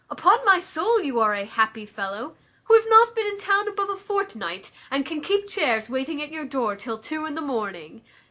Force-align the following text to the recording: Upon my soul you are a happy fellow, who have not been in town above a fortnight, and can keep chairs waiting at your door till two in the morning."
Upon 0.09 0.43
my 0.43 0.59
soul 0.59 0.99
you 1.03 1.19
are 1.19 1.35
a 1.35 1.45
happy 1.45 1.85
fellow, 1.85 2.35
who 2.63 2.73
have 2.73 2.89
not 2.89 3.13
been 3.15 3.27
in 3.27 3.37
town 3.37 3.67
above 3.67 3.87
a 3.91 3.95
fortnight, 3.95 4.71
and 4.89 5.05
can 5.05 5.21
keep 5.21 5.47
chairs 5.47 5.91
waiting 5.91 6.19
at 6.23 6.31
your 6.31 6.43
door 6.45 6.75
till 6.75 6.97
two 6.97 7.27
in 7.27 7.35
the 7.35 7.39
morning." 7.39 8.01